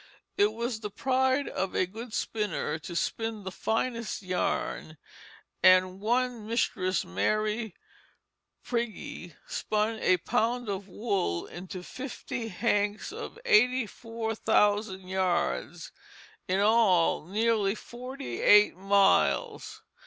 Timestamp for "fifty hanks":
11.83-13.11